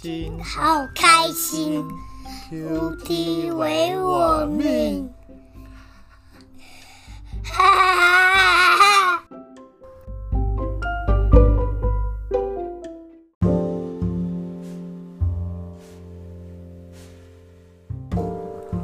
[0.00, 1.84] 今好开心
[2.48, 5.12] ，QT 为我命。
[7.42, 9.24] 哈哈哈哈！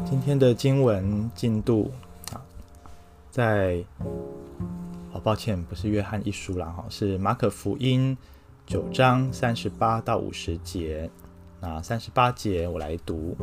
[0.04, 1.92] 今天的经文进度
[2.32, 2.42] 啊，
[3.30, 3.84] 在
[5.12, 8.18] 哦，抱歉，不是约翰一书啦，哈，是马可福音
[8.66, 11.10] 九章三十八到五十节。
[11.60, 13.36] 那三十八节我来读：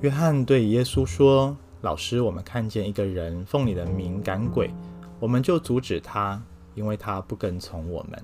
[0.00, 1.56] 约翰对耶稣说。
[1.82, 4.70] 老师，我们看见一个人奉你的名赶鬼，
[5.18, 6.42] 我们就阻止他，
[6.74, 8.22] 因为他不跟从我们。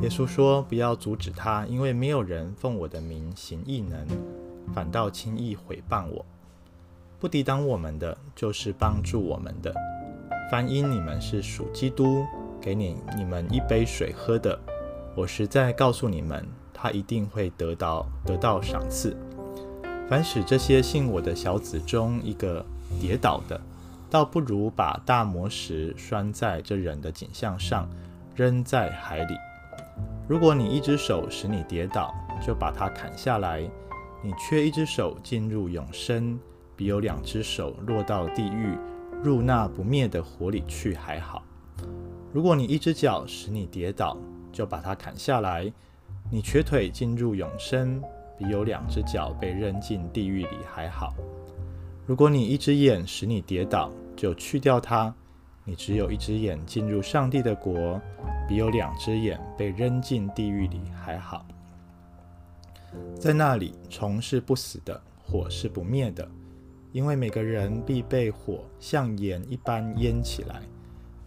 [0.00, 4.06] 耶稣说：“不要阻止他，因为没有人奉我的名行异能，
[4.72, 6.24] 反倒轻易毁谤我。
[7.18, 9.74] 不抵挡我们的，就是帮助我们的。
[10.48, 12.24] 凡因你们是属基督，
[12.60, 14.56] 给你你们一杯水喝的，
[15.14, 19.16] 我实在告诉你们，他一定会得到得到赏赐。”
[20.08, 22.64] 凡使这些信我的小子中一个
[23.00, 23.60] 跌倒的，
[24.10, 27.88] 倒不如把大磨石拴在这人的颈项上，
[28.34, 29.34] 扔在海里。
[30.28, 32.14] 如果你一只手使你跌倒，
[32.46, 33.68] 就把它砍下来；
[34.22, 36.38] 你缺一只手进入永生，
[36.76, 38.76] 比有两只手落到地狱，
[39.22, 41.42] 入那不灭的火里去还好。
[42.32, 44.16] 如果你一只脚使你跌倒，
[44.52, 45.72] 就把它砍下来；
[46.30, 48.02] 你瘸腿进入永生。
[48.38, 51.14] 比有两只脚被扔进地狱里还好。
[52.06, 55.12] 如果你一只眼使你跌倒，就去掉它；
[55.64, 58.00] 你只有一只眼进入上帝的国，
[58.48, 61.46] 比有两只眼被扔进地狱里还好。
[63.20, 66.28] 在那里，虫是不死的，火是不灭的，
[66.90, 70.62] 因为每个人必被火像盐一般腌起来。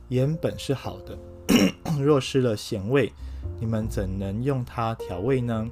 [0.09, 1.17] 盐本是好的，
[2.01, 3.11] 若失了咸味，
[3.59, 5.67] 你们怎能用它调味呢？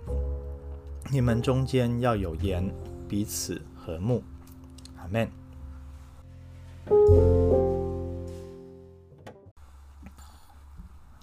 [1.12, 2.74] 你们中间要有盐，
[3.08, 4.24] 彼此和睦。
[4.98, 5.30] 阿门。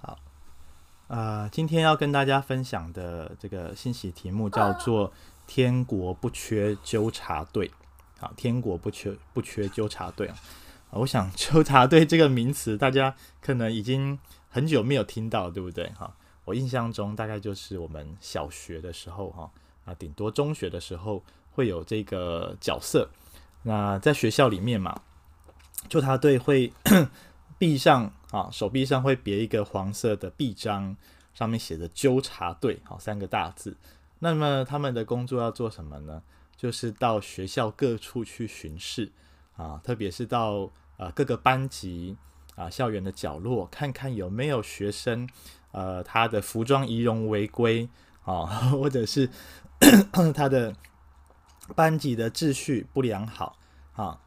[0.01, 0.19] 好，
[1.09, 5.13] 啊、呃，今天要跟大家分享的这个信息题目叫做
[5.47, 7.71] “天国不缺纠察队”。
[8.21, 10.37] 好，天国不缺不缺纠察队啊。
[10.91, 14.19] 我想纠察队这个名词，大家可能已经
[14.51, 15.89] 很久没有听到，对不对？
[15.91, 19.51] 哈，我印象中大概就是我们小学的时候，哈。
[19.87, 23.09] 啊，顶多中学的时候会有这个角色。
[23.63, 25.01] 那在学校里面嘛，
[25.89, 26.71] 纠察队会
[27.59, 30.95] 臂上啊，手臂上会别一个黄色的臂章，
[31.33, 33.75] 上面写着“纠察队”好三个大字。
[34.19, 36.23] 那么他们的工作要做什么呢？
[36.55, 39.11] 就是到学校各处去巡视
[39.57, 42.15] 啊，特别是到呃各个班级
[42.57, 45.29] 啊，校园的角落，看看有没有学生
[45.73, 47.89] 呃他的服装仪容违规
[48.25, 49.29] 啊， 或者是。
[50.35, 50.77] 他的
[51.75, 53.57] 班级的秩序不良好
[53.95, 54.21] 啊，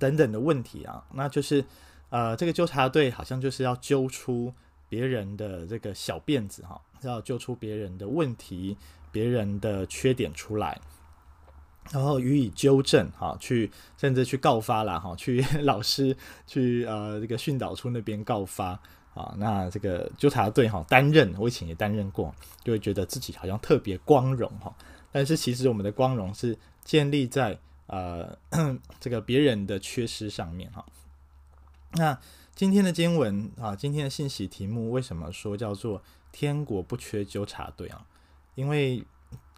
[0.00, 1.64] 等等的问题啊，那就是
[2.08, 4.52] 呃，这个纠察队好像就是要揪出
[4.88, 8.76] 别人的这个小辫子哈，要揪出别人的问题、
[9.12, 10.80] 别人的缺点出来，
[11.92, 16.16] 然后予以纠正哈，去甚至去告发了哈， 去老师
[16.46, 18.80] 去呃这个训导处那边告发。
[19.14, 22.32] 啊，那这个纠察队哈担任，我以前也担任过，
[22.62, 24.72] 就会觉得自己好像特别光荣哈。
[25.10, 28.38] 但是其实我们的光荣是建立在呃
[29.00, 30.86] 这个别人的缺失上面哈。
[31.94, 32.16] 那
[32.54, 36.00] 今天的经文啊，今天的信息题目为什么说叫做
[36.30, 38.06] “天国不缺纠察队”啊？
[38.54, 39.04] 因为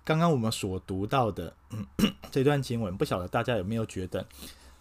[0.05, 1.55] 刚刚我们所读到的
[2.31, 4.27] 这段经文，不晓得大家有没有觉得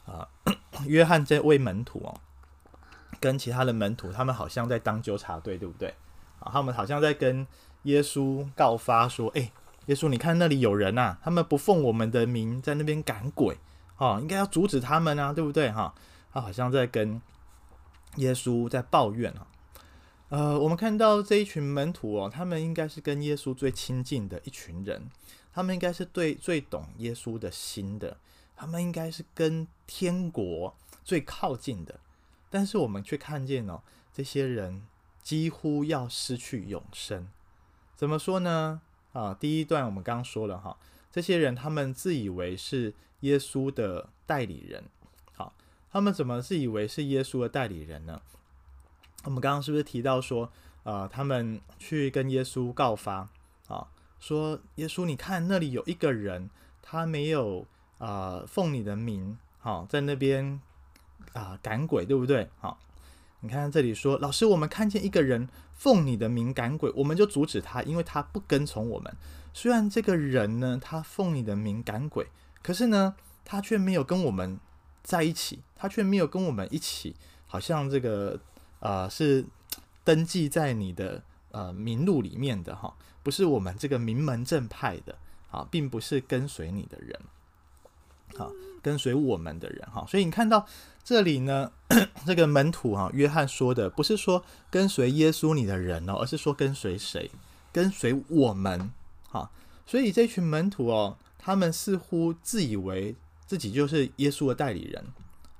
[0.05, 0.27] 啊，
[0.85, 2.19] 约翰这位门徒哦。
[3.19, 5.93] 跟其他的门徒，他们好像在当纠察队，对不对？
[6.39, 7.45] 啊，他们好像在跟
[7.83, 9.51] 耶稣告发说：“哎，
[9.87, 13.57] 耶稣，你看那里有人呐，他们不奉我们的名在那边赶鬼，
[13.97, 15.69] 哦，应该要阻止他们啊，对不对？
[15.69, 15.93] 哈，
[16.31, 17.21] 他好像在跟
[18.15, 19.45] 耶稣在抱怨啊。
[20.29, 25.09] 呃，我们看到这一群门徒哦，他们应该是跟耶稣最亲近的一群人，
[25.51, 28.17] 他们应该是对最懂耶稣的心的，
[28.55, 31.99] 他们应该是跟天国最靠近的。”
[32.51, 33.81] 但是我们却看见哦，
[34.13, 34.83] 这些人
[35.23, 37.27] 几乎要失去永生。
[37.95, 38.81] 怎么说呢？
[39.13, 40.77] 啊，第一段我们刚刚说了哈，
[41.11, 44.83] 这些人他们自以为是耶稣的代理人。
[45.33, 45.55] 好，
[45.91, 48.21] 他们怎么自以为是耶稣的代理人呢？
[49.23, 50.51] 我们刚刚是不是提到说，
[50.83, 53.29] 啊，他们去跟耶稣告发
[53.67, 53.87] 啊，
[54.19, 56.49] 说耶稣，你看那里有一个人，
[56.81, 57.65] 他没有
[57.97, 60.61] 啊奉你的名，好在那边。
[61.33, 62.49] 啊，赶鬼对不对？
[62.59, 62.79] 好，
[63.41, 69.15] 你看这里说，老师，我们看见一个人奉你的名赶鬼，我们就阻止他，因为他不跟从我们。
[69.53, 72.27] 虽然这个人呢，他奉你的名赶鬼，
[72.63, 74.57] 可是呢，他却没有跟我们
[75.03, 78.39] 在一起，他却没有跟我们一起，好像这个
[78.79, 79.45] 呃是
[80.03, 81.21] 登记在你的
[81.51, 85.17] 呃名录里面的哈，不是我们这个名门正派的
[85.51, 87.19] 啊，并不是跟随你的人，
[88.35, 90.05] 好，跟随我们的人哈。
[90.07, 90.65] 所以你看到
[91.03, 91.71] 这里呢，
[92.25, 97.29] 这个门徒哈，约翰说的不是说跟随耶稣你的人哦，而是说跟随谁？
[97.71, 98.91] 跟随我们。
[99.27, 99.51] 好，
[99.85, 103.15] 所以这群门徒哦，他们似乎自以为
[103.45, 105.05] 自己就是耶稣的代理人。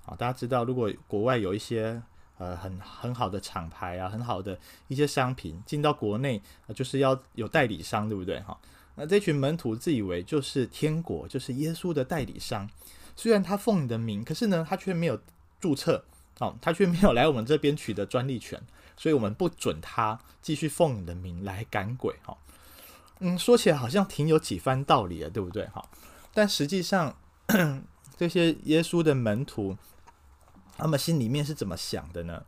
[0.04, 2.01] 好，大家知道，如果国外有一些
[2.39, 4.57] 呃很很好的厂牌啊，很好的
[4.88, 8.39] 一些商品进到国内，呃，就是要有代理商，对不对？
[8.39, 8.57] 哈，
[8.95, 12.68] 那这群门徒自以为就是天国，就是耶稣的代理商。
[13.15, 15.19] 虽然他奉你的名，可是呢，他却没有
[15.59, 16.03] 注册，
[16.39, 18.59] 好，他却没有来我们这边取得专利权，
[18.97, 22.38] 所以我们不准他继续奉你的名来赶鬼，哈。
[23.19, 25.65] 嗯，说起来好像挺有几番道理的，对不对？
[25.68, 25.85] 哈，
[26.33, 27.13] 但实际上，
[28.15, 29.77] 这些耶稣的门徒，
[30.80, 32.44] 他们心里面是怎么想的呢？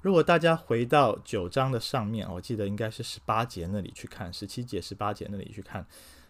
[0.00, 5.86] 如果大家回到九章的上面，我记得应该是十八节那里去看，十七节、十八节那里去看。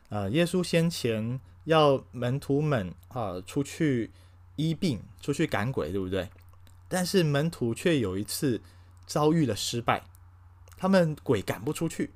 [0.09, 4.11] 呃，耶稣先前要门徒们啊出去
[4.57, 6.29] 医病、出去赶鬼，对不对？
[6.89, 8.61] 但是门徒却有一次
[9.07, 10.03] 遭遇了失败，
[10.79, 12.11] 他们鬼赶不出去。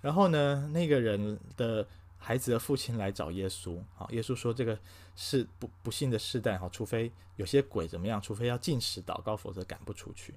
[0.00, 1.86] 然后呢，那个人的
[2.24, 4.78] 孩子的父亲来找耶稣，好，耶稣说这个
[5.14, 10.34] 是不不幸的世代，哈，除非有些鬼怎么样，除非要进食祷告，否则赶不出去。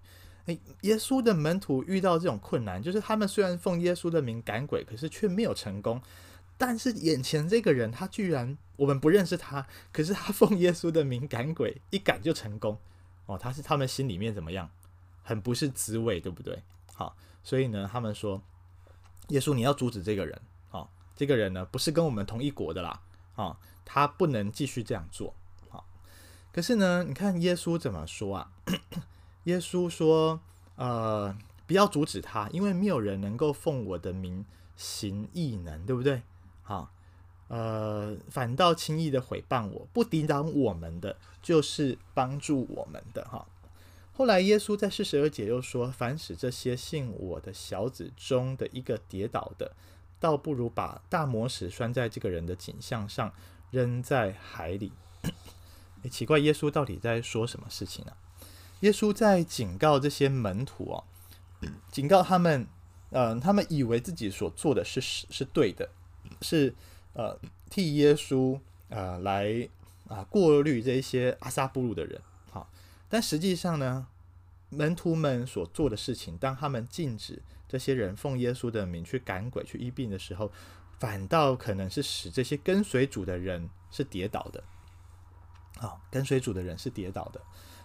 [0.47, 6.01] 诶，耶稣的门徒遇到这种困难，就是他们虽然奉耶稣的名赶鬼，可是却没有成功。
[6.57, 12.77] 但是眼前这个人，他居然我们不认识他，可是他奉耶稣的名赶鬼，一赶就成功。
[13.27, 14.69] 哦，他是他们心里面怎么样？
[15.23, 16.63] 很不是滋味，对不对？
[16.93, 18.41] 好，所以呢，他们说。
[19.29, 20.41] 耶稣，你要阻止这个人，
[21.17, 23.01] 这个人呢不是跟我们同一国的啦，
[23.35, 25.33] 啊、他不能继续这样做，
[25.67, 25.85] 好、
[26.53, 28.51] 可是呢，你看耶稣怎么说啊？
[29.43, 30.39] 耶稣说，
[30.75, 31.35] 呃，
[31.65, 36.21] 不要阻止他，因为没有人能够奉我的名行异能，对不对？
[36.63, 36.91] 好、
[37.47, 43.47] 呃，反倒轻易的毁谤我，不抵挡我们的，就是帮助我们的，哈、
[44.17, 49.75] 后来，耶稣在四十二节又说：“凡使这些信我的小子中的一个跌倒的，
[50.19, 53.33] 倒不如把大魔石拴在这个人的颈项上，
[53.71, 54.91] 扔在海里。”
[56.03, 58.17] 诶，奇怪，耶稣到底在说什么事情呢、啊？
[58.81, 61.03] 耶稣在警告这些门徒哦，
[61.91, 62.67] 警告他们，
[63.09, 65.89] 嗯、他们以为自己所做的是是是对的，
[66.41, 66.75] 是
[67.13, 67.39] 呃
[67.69, 68.59] 替耶稣
[68.89, 69.67] 呃来
[70.07, 72.21] 啊、过滤这些阿撒布鲁的人。
[73.09, 74.05] 但实际上呢，
[74.69, 80.51] 门徒们所做的事情，当他们禁止这些人奉耶稣的名去赶鬼、去医病的时候，
[80.99, 84.63] 反倒可能是使这些跟随主的人是跌倒的。
[85.79, 87.41] 啊、哦，跟随主的人是跌倒的。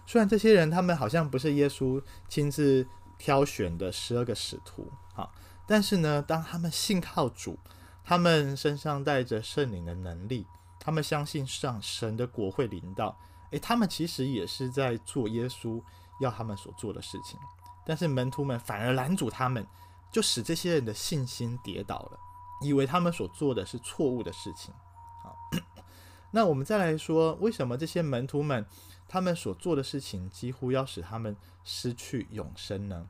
[0.07, 2.87] 虽然这些人他们好像不是耶稣亲自
[3.19, 5.29] 挑选的十二个使徒啊，
[5.67, 7.59] 但是呢，当他们信靠主，
[8.03, 10.47] 他们身上带着圣灵的能力，
[10.79, 13.17] 他们相信上神的国会临到。
[13.51, 15.79] 诶，他们其实也是在做耶稣
[16.19, 17.39] 要他们所做的事情，
[17.85, 19.65] 但是门徒们反而拦阻他们，
[20.11, 22.19] 就使这些人的信心跌倒了，
[22.61, 24.73] 以为他们所做的是错误的事情。
[25.21, 25.37] 好，
[26.31, 28.65] 那我们再来说，为什么这些门徒们
[29.07, 33.07] 他们所做的事情几乎要使他们失去永生呢？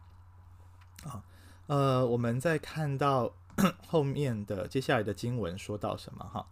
[1.06, 1.24] 啊，
[1.68, 3.34] 呃，我们再看到
[3.88, 6.26] 后面的接下来的经文说到什么？
[6.26, 6.48] 哈，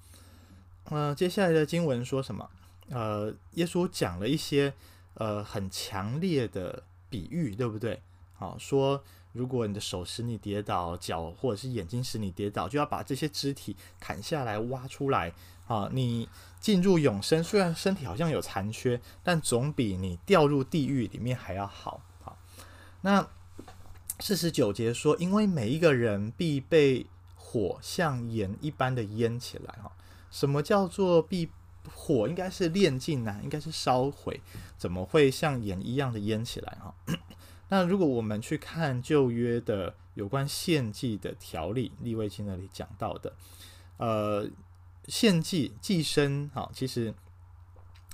[0.85, 2.49] 呃，接下来的经文说什么？
[2.89, 4.73] 呃，耶稣讲了一些
[5.13, 8.01] 呃很强烈的比喻，对不对？
[8.41, 15.31] 好，说如果你的手使你跌倒，脚或者是眼睛使你跌倒，就要把这些肢体砍下来挖出来
[15.67, 15.87] 啊！
[15.93, 16.27] 你
[16.59, 22.01] 进入永生，虽然身体好像有残缺，但总比你掉入地狱里面还要好。
[22.23, 22.35] 好，
[23.01, 23.27] 那
[24.19, 27.05] 四十九节说，因为每一个人必被
[27.35, 29.77] 火像盐一般的淹起来。
[29.83, 29.91] 哈，
[30.31, 31.51] 什么叫做必？
[31.95, 34.39] 火应该是炼尽呐，应该是烧毁，
[34.77, 36.93] 怎么会像盐一样的淹起来哈？
[37.71, 43.33] 那如果我们去看旧约的有关献祭的条例，利未记那里讲到的，
[43.95, 44.45] 呃，
[45.07, 47.13] 献祭祭牲哈，其实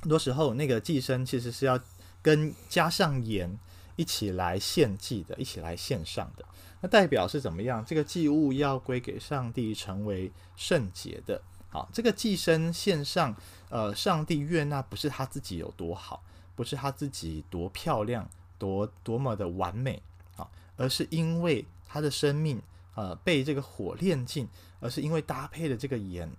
[0.02, 1.80] 很多时候那个祭牲其实是要
[2.22, 3.58] 跟加上盐
[3.96, 6.46] 一起来献祭的，一起来献上的。
[6.82, 7.84] 那代表是怎么样？
[7.84, 11.42] 这个祭物要归给上帝，成为圣洁的。
[11.70, 13.36] 好，这个祭牲献上。
[13.70, 16.24] 呃，上帝悦纳不是他自己有多好，
[16.56, 20.02] 不是他自己多漂亮，多多么的完美
[20.36, 22.62] 啊，而是因为他的生命
[22.96, 24.48] 呃被这个火炼尽，
[24.80, 26.30] 而是因为搭配的这个盐，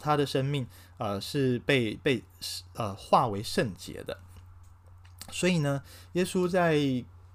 [0.00, 0.66] 他的生命
[0.98, 2.22] 呃是被被
[2.74, 4.18] 呃化为圣洁的。
[5.30, 6.74] 所以呢，耶稣在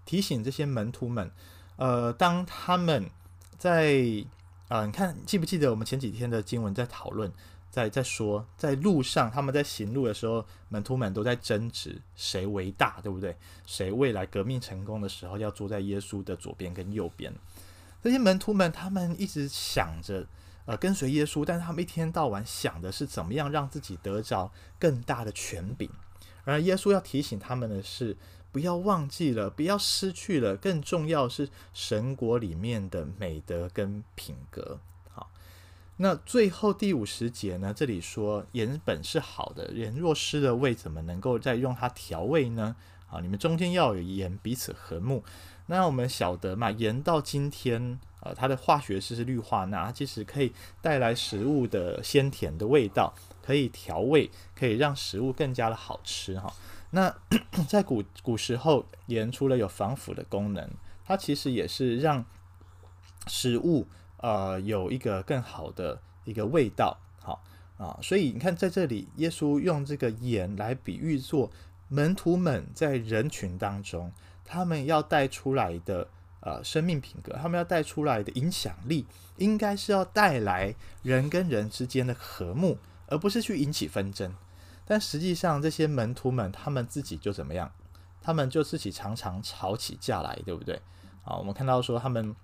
[0.05, 1.31] 提醒这些门徒们，
[1.75, 3.09] 呃，当他们
[3.57, 4.25] 在
[4.67, 7.29] 啊、你看记不记得我们前几天的经文在讨论？
[7.71, 13.35] 在在说，在路上，他们在行路的时候，门徒们都在争执谁为大，对不对？
[13.65, 17.33] 谁未来革命成功的时候要坐在耶稣的左边跟右边？
[18.03, 20.27] 这些门徒们，他们一直想着，
[20.65, 25.89] 呃，跟随耶稣，但是他们一天到晚想的是怎么样让自己得着更大的权柄。
[26.43, 28.17] 而耶稣要提醒他们的是，
[28.51, 34.79] 不要忘记了，不要失去了，更重要是神国里面的美德跟品格。
[36.01, 37.71] 那最后第五十节呢？
[37.71, 42.75] 这里说盐本是好的，盐若失了味，怎么能够再用它调味呢？
[43.07, 45.23] 啊，你们中间要有盐，彼此和睦。
[45.67, 56.51] 那我们晓得嘛，盐到今天，呃，它的化学式是氯化钠，它其实可以带来食物的鲜甜的味道，可以调味，可以让食物更加的好吃哈。
[56.89, 57.15] 那
[57.67, 60.67] 在古古时候，盐除了有防腐的功能，
[61.05, 62.25] 它其实也是让
[63.27, 63.85] 食物。
[64.21, 67.43] 呃，有一个更好的一个味道，好
[67.77, 71.51] 啊，所以你看，在这里，耶稣用这个盐来比喻做
[71.89, 74.11] 门徒们在人群当中，
[74.45, 76.07] 他们要带出来的
[76.41, 79.05] 呃生命品格，他们要带出来的影响力，
[79.37, 84.33] 应该是要带来人跟人之间的和睦，而不是去引起纷争。
[84.85, 87.71] 但实际上，这些门徒们他们自己就怎么样？
[88.21, 90.79] 他们就自己常常吵起架来，对不对？
[91.23, 92.35] 啊，我们看到说他们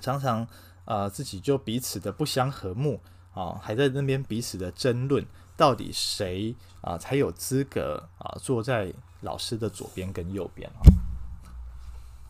[0.00, 0.46] 常常。
[0.88, 2.98] 啊、呃，自己就彼此的不相和睦
[3.34, 5.22] 啊，还在那边彼此的争论，
[5.54, 8.90] 到底谁啊才有资格啊坐在
[9.20, 10.80] 老师的左边跟右边啊？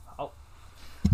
[0.04, 0.32] 好，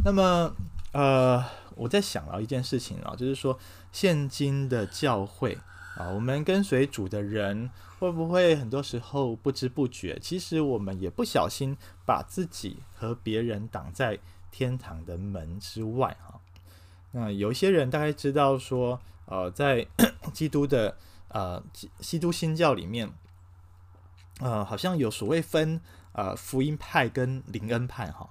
[0.02, 0.54] 那么
[0.92, 1.44] 呃，
[1.74, 3.58] 我在想到一件事情啊，就是说，
[3.92, 5.58] 现今的教会
[5.98, 7.68] 啊，我们跟随主的人
[7.98, 14.18] 会不会很多时候不知不觉，其实我们也不小心把自己和别人挡在
[14.50, 16.40] 天堂的门之外哈？
[17.16, 19.86] 那有一些人大概知道说，呃，在
[20.34, 20.96] 基督的
[21.28, 23.08] 呃基基督新教里面，
[24.40, 25.80] 呃，好像有所谓分
[26.10, 28.28] 呃福音派跟灵恩派哈。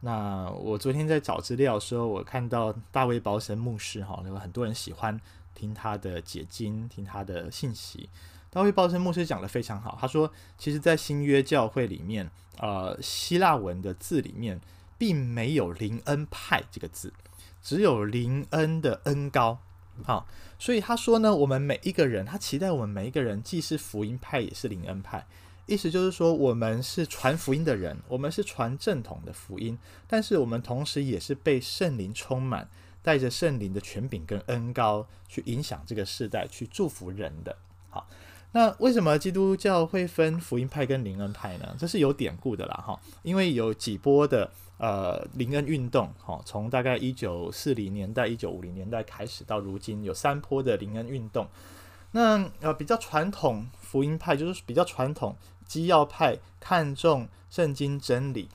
[0.00, 5.20] 那我昨天在找资料的时候，我看到大卫鲍森牧师哈，有很多人喜欢
[5.54, 8.10] 听他的解经，听他的信息。
[8.50, 12.28] 大卫鲍森牧师讲得非常好，他说，其实，在新约教会里面，
[12.58, 14.60] 呃，希腊文的字里面
[14.98, 17.12] 并没有灵恩派这个字。
[17.66, 19.58] 只有灵恩的恩高，
[20.04, 25.26] 好，所以他说呢，我们每一个人，他期待我们每一个人既是福音派，也是灵恩派，
[25.66, 32.68] 意思就是说，我们是传福音的人，我们是传正统的福音，但是我们同时也是被圣灵充满，
[33.02, 37.56] 带着圣灵的权柄跟恩高去影响这个世代，去祝福人的。
[37.90, 38.06] 好，
[38.52, 41.74] 那为什么基督教会分福音派跟灵恩派呢？
[41.76, 44.52] 这是有典故的啦，哈，因为有几波的。
[44.78, 51.48] 呃，灵恩运动，哈，从大概一九四零年代、一九五零年代开始到如今，有三波的灵恩运动。
[52.12, 55.34] 那呃，比较传统福音派，就是比较传统
[55.66, 58.48] 基要派，看重圣经真理、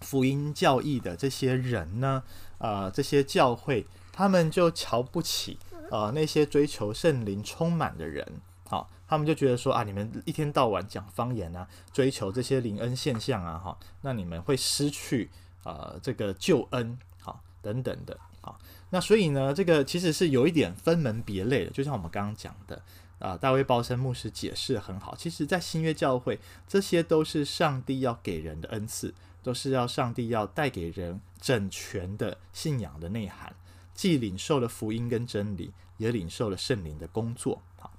[0.00, 2.22] 福音教义的这些人呢，
[2.58, 5.58] 呃，这些教会，他们就瞧不起、
[5.90, 8.40] 呃、那些追求圣灵充满的人。
[8.74, 15.30] 好，他们就觉得说啊，你们一天到晚讲方言啊，追求这些灵恩现象啊，哈，那你们会失去
[15.62, 18.58] 呃这个救恩，好，等等的，好，
[18.90, 22.82] 那所以呢，这个其实是有一点分门别类的，就像我们刚刚讲的
[23.20, 33.54] 啊、大卫鲍森牧师解释得很好，其实，在新约教会，这些都是上帝要给人的恩赐，都是要上帝要带给人整全的信仰的内涵，
[33.94, 37.93] 既领受了福音跟真理，也领受了圣灵的工作，好。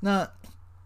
[0.00, 0.28] 那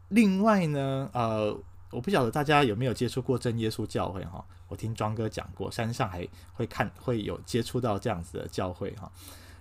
[0.09, 1.57] 另外呢，呃，
[1.91, 4.45] 我不晓得大家有没有接触过真耶稣教会哈？
[4.69, 9.11] 我听庄哥讲过，山上还会看会有接触到这样子的教会哈。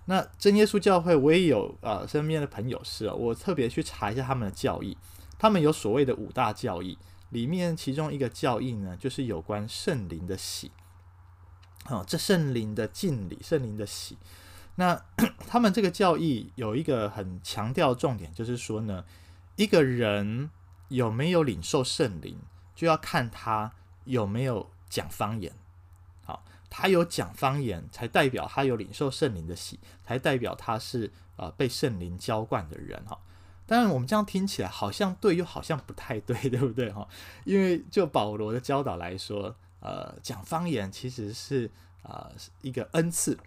[0.05, 4.97] 那真耶稣教会，我也有呃身边的朋友是，我特别去查一下他们的教义，
[5.37, 6.97] 他们有所谓的五大教义，
[7.29, 10.71] 里面其中一个教义呢，就是有关圣灵的洗，
[11.89, 14.17] 哦，这圣灵的敬礼，圣灵的洗。
[14.75, 14.99] 那
[15.47, 19.03] 他们这个教义有一个很强调重点，就是说呢。
[19.55, 20.49] 一个人
[20.87, 22.39] 有没有领受圣灵，
[22.75, 23.73] 就要看他
[24.05, 25.53] 有没有讲方言。
[26.25, 33.19] 好，他有讲方言，才代表他有领受圣灵的喜，才代表他是呃被圣灵浇灌的人哈。
[33.65, 37.07] 当然，我们这样听起来好像对，又好像不太对，对不对哈？
[37.45, 42.29] 因为就保罗的教导来说，呃，讲方言其实是、呃、
[42.61, 43.37] 一个恩赐。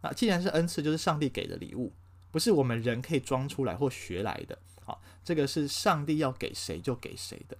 [0.00, 1.92] 那既然是恩赐，就是上帝给的礼物，
[2.30, 4.58] 不是我们人可以装出来或学来的。
[4.84, 7.56] 好，这个是上帝要给谁就给谁的。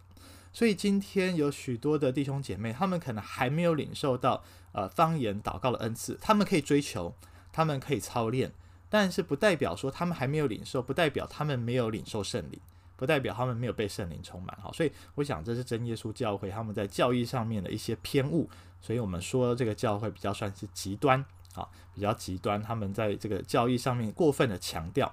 [0.52, 7.14] 所以今天有许多的弟兄姐妹，他们可能还没有领受到呃方言祷告的恩赐，他们可以追求，
[7.52, 8.52] 他们可以操练，
[8.88, 12.58] 但是不代表说他们还没有领受，不代表他们没有领受圣灵，
[12.96, 14.58] 不代表他们没有被圣灵充满。
[14.60, 18.48] 好，所以我想这是真耶稣教会他们在教义上面的一些偏误。
[18.80, 21.24] 所以我们说这个教会比较算是极端。
[21.58, 25.10] 啊，比较极端，他们在这个教义上面过分的强调。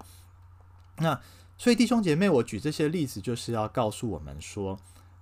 [0.98, 1.20] 那
[1.58, 4.78] 所以弟兄姐妹，我举这些例子，就是要告诉我们说，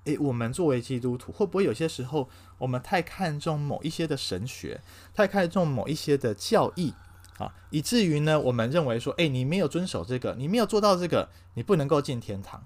[0.05, 4.81] 诶，我们作为基督徒，会不会有些时候我们太看重某一些的神学，
[5.13, 6.93] 太看重某一些的教义
[7.37, 12.63] 啊，以至于呢，我们认为说，诶，你没有遵守这个，你没有做到这个，你不能够进天堂。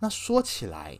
[0.00, 0.98] 那说起来，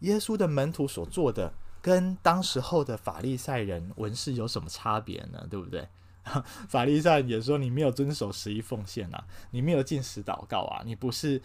[0.00, 5.46] 耶稣的门徒所做的，跟当时候的法利赛人文士有什么差别呢？
[5.50, 5.88] 对不对？
[6.68, 11.40] 法利赛也说，你没有遵守十一奉献啊，你没有禁食祷告啊，你不是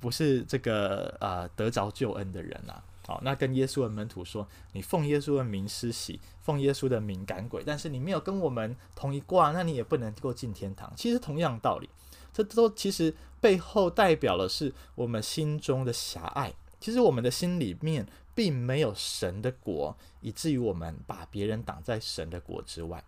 [0.00, 2.82] 不是这个呃得着救恩的人啊。
[3.06, 10.90] 好，那跟耶稣的门徒说，你奉耶稣的名施洗，奉耶稣的名赶鬼，但是你没有跟我们同一挂，那你也不能够进天堂。
[10.96, 11.88] 其实同样道理，
[12.32, 16.52] 这都其实背后代表的是我们心中的狭隘。
[16.80, 23.04] 其实我们的心里面并没有神的国，以至于我们把别人挡在神的国之外。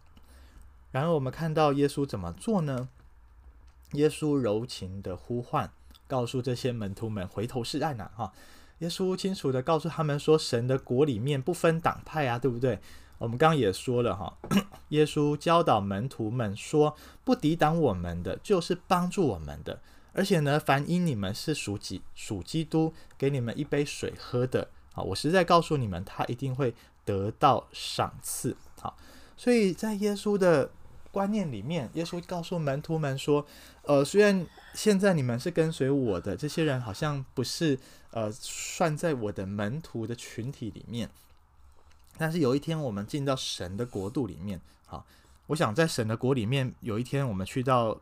[0.91, 2.89] 然后我们看到耶稣怎么做呢？
[3.93, 5.71] 耶稣柔情的呼唤，
[6.07, 8.11] 告诉这些门徒们回头是岸呐！
[8.17, 8.33] 哈，
[8.79, 12.81] 耶稣清楚的告诉他们说，神的国里面不分党派啊，对不对？
[13.19, 14.37] 我们刚刚也说了哈，
[14.91, 19.81] 耶稣教导门徒们说，不抵挡我们的，就是帮助我们的。
[20.13, 26.75] 而且呢，凡因你们是属基属基督，给你们一杯水喝的，啊，我实在告诉你们，他一定会
[27.05, 28.57] 得到赏赐。
[28.81, 28.97] 好，
[29.37, 30.71] 所以在耶稣的。
[31.13, 33.47] 观念里面，耶稣告诉门徒们说
[33.85, 37.79] ：“呃，虽然现在你们是跟随我的，这些人好像不是
[38.11, 41.09] 呃算在我的门徒的群体里面，
[42.19, 45.07] 但是有一天我们进到神的国度里面，好，
[45.47, 47.99] 我想在神的国里面，有一天我们去到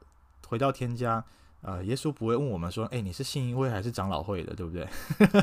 [0.49, 1.25] 回到天家。”
[1.67, 4.87] 呃，耶稣不会问我们说：“诶，你是信义会还是长老会的，对不对？”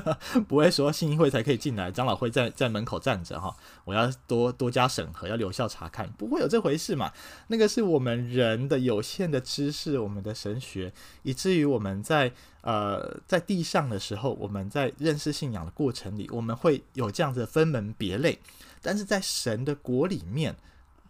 [0.48, 3.56] 不会说信义会才可以进来，长老会在在门口站着哈。
[3.86, 7.12] 我要多多加审核，要留校查看，不会有这回事嘛？
[7.48, 12.32] 那个是我们人的有限的知识，我们的神学，以至于我们在
[12.62, 18.38] 呃在地上的时候，我们在认识信仰的过程里，我们会有这样子的分门别类，
[18.84, 20.56] 但是在神的国里面，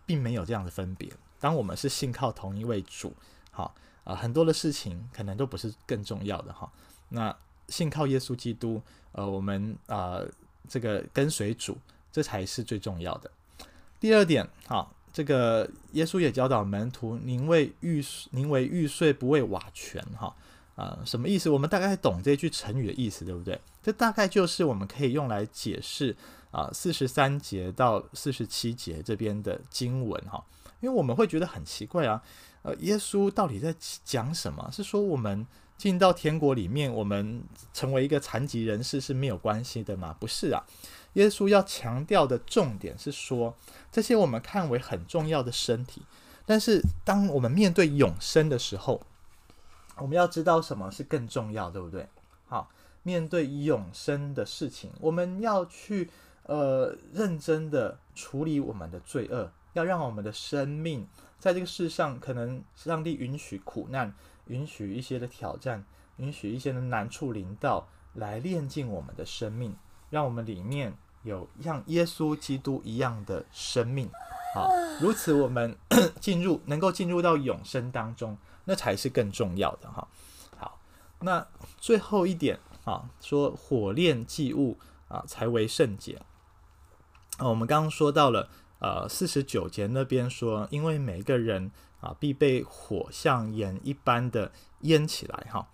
[0.05, 1.11] 并没有这样的分别。
[1.41, 3.13] 当我们是信靠同一位主，
[3.51, 3.75] 好。
[4.03, 6.71] 啊、很多的事情可能都不是更重要的哈。
[7.09, 7.35] 那
[7.69, 10.19] 信靠耶稣基督，呃，我们啊、
[10.67, 11.77] 这个跟随主，
[12.11, 13.31] 这才是最重要的。
[13.99, 20.03] 第二点，哈，这个耶稣也教导门徒：宁为玉，宁为玉碎，不为瓦全。
[20.17, 20.35] 哈，
[20.75, 21.49] 啊，什么意思？
[21.49, 23.59] 我们大概懂这句成语的意思，对不对？
[23.83, 26.15] 这大概就是我们可以用来解释
[26.51, 30.43] 啊，四十三节到四十七节这边的经文哈。
[30.79, 32.21] 因为我们会觉得很奇怪啊。
[32.63, 33.73] 呃，耶稣到底在
[34.05, 34.69] 讲什么？
[34.71, 35.47] 是说我们
[35.77, 37.43] 进到天国里面，我们
[37.73, 40.15] 成为一个残疾人士是没有关系的吗？
[40.19, 40.63] 不是啊，
[41.13, 43.55] 耶稣要强调的重点是说，
[43.91, 46.03] 这些我们看为很重要的身体，
[46.45, 49.01] 但是当我们面对永生的时候，
[49.97, 52.07] 我们要知道什么是更重要，对不对？
[52.45, 52.69] 好，
[53.01, 56.11] 面对永生的事情，我们要去
[56.43, 61.07] 呃认真的处理我们的罪恶，要让我们的生命。
[61.41, 64.13] 在这个世上，可能上帝允许苦难，
[64.45, 65.83] 允许一些的挑战，
[66.17, 69.75] 允许一些的难处临到，来炼尽我们的生命，
[70.11, 74.07] 让我们里面有像耶稣基督一样的生命。
[74.53, 74.69] 好，
[75.01, 75.75] 如此我们
[76.21, 80.07] 进入，能够进入到永生当中，那才是更重要的哈。
[80.55, 80.79] 好，
[81.21, 81.47] 那
[81.79, 84.77] 最后一点啊，说火炼祭物
[85.07, 86.21] 啊，才为圣洁。
[87.39, 88.47] 啊，我们刚刚说到了。
[88.81, 95.67] 呃，四十九节那边说，因为每个人啊，必被火像盐一般的淹起来哈。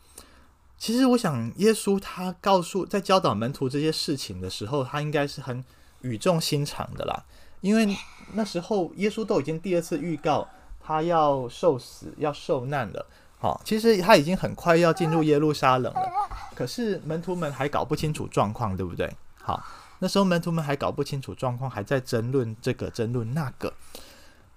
[0.77, 5.63] 其实我想，耶稣他告诉在教导门徒这些事情的时候，他应该是很
[6.01, 7.23] 语重心长的啦。
[7.61, 7.95] 因为
[8.33, 10.45] 那时候耶稣都已经第二次预告
[10.81, 13.05] 他要受死、要受难了。
[13.39, 16.11] 好，其实他已经很快要进入耶路撒冷了，
[16.53, 19.09] 可是门徒们还搞不清楚状况，对不对？
[19.41, 19.63] 好。
[19.99, 23.73] 那时候门徒们还搞不清楚状况，还在争论这个争论那个，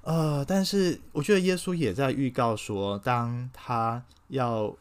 [0.03, 4.77] 呃，但是我觉得耶稣也在预告说，当他要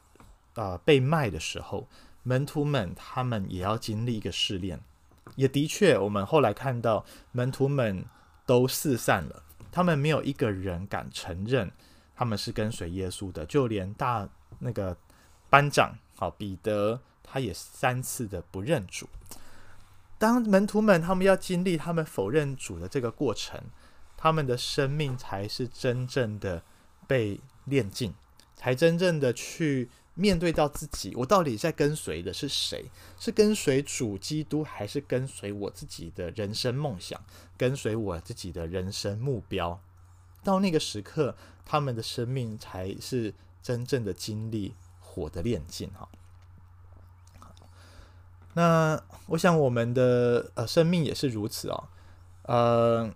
[0.56, 1.88] 呃被卖的时候，
[2.24, 4.80] 门徒们他们也要经历一个试炼。
[5.36, 8.04] 也的确，我们后来看到门徒们
[8.45, 11.72] 都四散了，他们没有一个人敢承认
[12.15, 14.98] 他们是跟随耶稣的，就连大那个
[15.50, 19.08] 班长好彼得，他也三次的不认主。
[20.19, 23.60] 当门徒们他们要经历他们否认主的这个过程，
[24.15, 26.62] 他们的生命才是真正的
[27.08, 28.13] 被炼净，
[28.55, 29.89] 才真正的去。
[30.15, 32.91] 面对到自己，我到底在跟随的是谁？
[33.17, 37.23] 是跟随主基督，还是跟随我自己的人生梦想，
[37.58, 39.82] 跟随我自己的人生目标？
[40.43, 45.89] 到那个时刻，他们的生命才是真正的经历火的炼净。
[45.91, 46.10] 哈，
[48.53, 51.83] 那我想我们的呃生命也是如此哦。
[52.43, 53.09] 呃，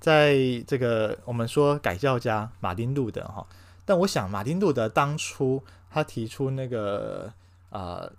[0.00, 3.46] 在这个我们说改教家马丁路德哈，
[3.84, 5.62] 但我想马丁路德当初。
[5.94, 7.32] 他提出那个
[7.70, 8.12] 呃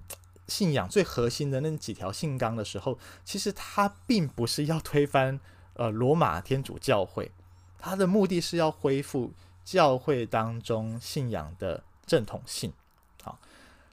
[0.48, 5.38] 信仰最核心的那几条信纲的时候，其实他并不是要推翻
[5.74, 7.34] 呃罗马天主教会，
[7.78, 9.34] 他的目的是要恢复
[9.66, 12.72] 教会当中信仰的正统性。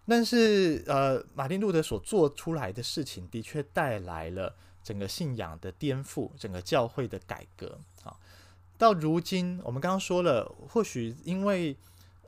[0.07, 7.79] 但是呃马丁路德所做出来的事情，的确带来了整个信仰的颠覆，整个教会的改革。
[8.05, 8.17] 啊，
[8.77, 11.77] 到如今我们刚刚说了，或许因为。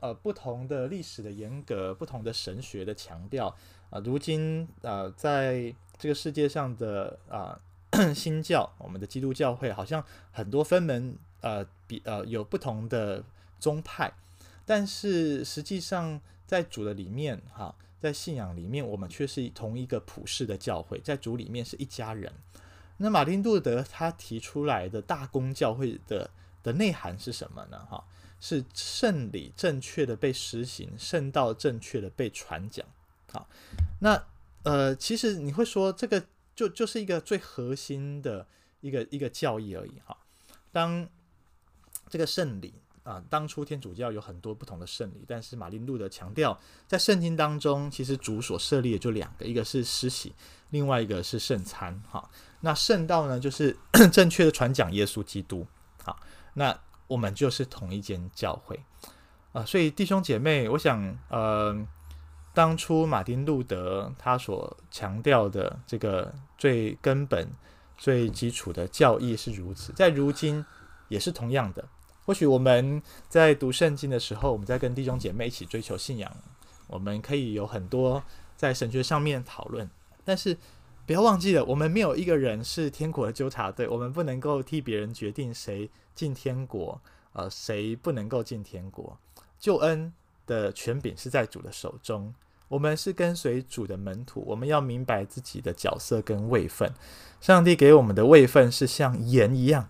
[0.01, 3.57] 呃，不同的历史的严格，不同的神学的强调啊、
[3.91, 7.57] 呃，如今呃，在这个世界上的啊、
[7.91, 13.23] 呃、 新教，我们的基督教会好像很多分门，呃，比呃有不同的
[13.57, 14.13] 宗派，
[14.63, 22.31] 但是实际上在主的里面哈，在信仰里面，我们却是同一个普世的教会，在主里面是一家人。
[22.97, 26.29] 那马丁路德他提出来的大公教会的
[26.63, 27.85] 的内涵是什么呢？
[27.89, 28.03] 哈？
[28.39, 32.85] 是圣礼正确的被实行，圣道正确的被传讲。
[33.31, 33.47] 好，
[34.01, 34.23] 那
[34.63, 36.23] 呃，其实你会说这个
[36.55, 38.45] 就就是一个最核心的
[38.81, 40.15] 一个一个教义而已哈。
[40.71, 41.07] 当
[42.09, 42.73] 这个圣礼
[43.05, 50.33] 啊，当初天主教有很多不同的圣礼，但是马丁路德强调，在圣经当中，其实主所设立的就两个，一个是施洗，
[50.71, 51.97] 另外一个是圣餐。
[52.11, 53.77] 哈，那圣道呢，就是
[54.11, 55.65] 正确的传讲耶稣基督。
[56.03, 56.19] 好，
[56.55, 56.77] 那。
[57.07, 58.83] 我们就是同一间教会
[59.53, 61.85] 啊，所以弟兄姐妹，我想，呃，
[62.51, 67.47] 当初马丁路德他所强调的这个最根本、
[67.95, 70.65] 最基础的教义是如此，在如今
[71.07, 71.87] 也是同样的。
[72.25, 76.35] 或许我们在读圣经的时候，我们在跟弟兄姐妹一起追求信仰，
[76.87, 78.23] 我们可以有很多
[78.57, 79.89] 在神学上面讨论，
[80.23, 80.57] 但是
[81.05, 86.99] 不要忘记了，我们没有一个人是天国的纠察队，我们不能够替别人决定谁进天国，
[87.33, 89.17] 呃，谁不能够进天国？
[89.59, 90.11] 救恩
[90.47, 92.33] 的权柄是在主的手中。
[92.67, 96.91] 我们是跟随主的门徒，我们要明白自己的角色跟位分。
[97.39, 99.87] 上帝给我们的位分是像盐一样，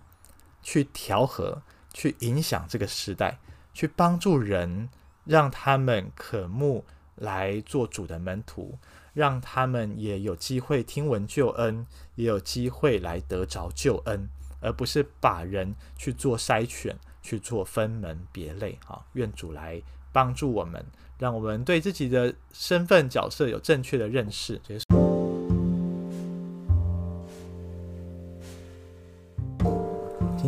[0.62, 1.62] 去调和、
[1.96, 3.38] 去影响这个时代，
[3.72, 4.90] 去帮助人，
[5.24, 8.78] 让他们渴慕来做主的门徒，
[9.14, 14.28] 让他们也有机会听闻救恩，也有机会来得着救恩。
[14.60, 18.78] 而不是把人去做筛选，去做分门别类。
[18.86, 19.80] 啊，愿主来
[20.12, 20.84] 帮助我们，
[21.18, 24.60] 让我们对自己的身份角色有正确的认识。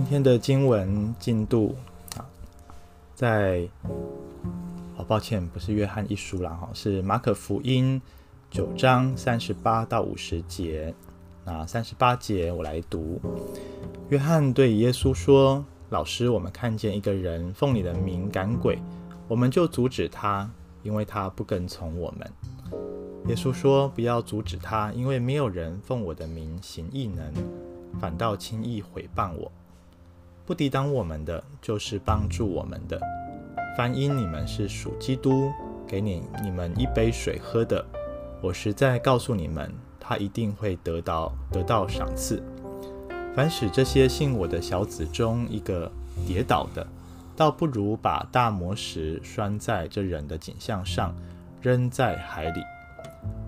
[0.08, 1.76] 天的经文进度
[2.16, 2.24] 啊，
[3.14, 3.68] 在
[4.96, 8.00] 好抱歉，不是约翰一书啦，哈，是马可福音
[8.50, 10.94] 九章三十八到五十节。
[11.44, 13.20] 那三十八节我来读。
[14.08, 18.78] 约翰对耶稣说：“老师，我们看见一个人奉你的名赶鬼，
[19.28, 20.50] 我们就阻止他，
[20.82, 22.32] 因为他不跟从我们。”
[23.28, 27.30] 耶稣说：“不要阻止他，因为没有人奉我的名行异能，
[28.00, 29.52] 反倒轻易毁谤我。
[30.48, 32.98] 不抵挡我们的，就是帮助我们的。
[33.76, 35.52] 凡因你们是属基督，
[35.86, 37.84] 给你你们一杯水喝的，
[38.40, 42.42] 我实在告诉你们，他一定会得到得到赏赐。”
[43.36, 45.92] 凡使这些信我的小子中一个
[46.26, 46.86] 跌倒的，
[47.36, 51.14] 倒不如把大磨石拴在这人的颈项上，
[51.60, 52.62] 扔在海里。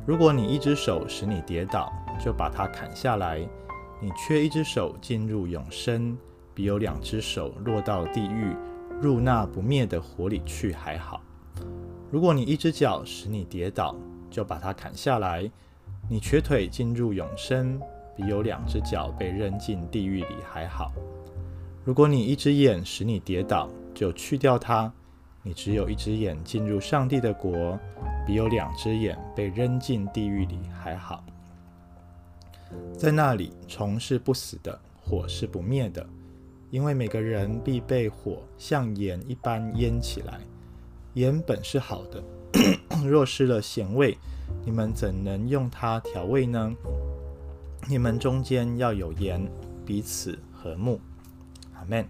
[0.06, 1.90] 如果你一只手使你跌倒，
[2.22, 3.48] 就把它砍下来；
[4.02, 6.14] 你缺一只手进入永生，
[6.54, 8.54] 比有两只手落到地狱，
[9.00, 11.20] 入那不灭的火里去还好。
[12.10, 13.94] 如果你一只脚使你跌倒，
[14.30, 15.50] 就把它砍下来；
[16.08, 17.80] 你瘸腿进入永生。
[18.16, 20.92] 比有两只脚被扔进地狱里还好。
[21.84, 24.92] 如果你一只眼使你跌倒，就去掉它；
[25.42, 27.78] 你只有一只眼进入上帝的国，
[28.26, 31.24] 比有两只眼被扔进地狱里还好。
[32.98, 36.06] 在那里，虫是不死的，火是不灭的。
[36.70, 40.40] 因为每个人必被火像盐一般腌起来。
[41.14, 42.22] 盐本是好的，
[43.04, 44.16] 若失了咸味，
[44.64, 46.72] 你们怎能用它调味呢？
[47.88, 49.50] 你们中间要有盐，
[49.84, 51.00] 彼此和睦。
[51.74, 52.06] 阿门。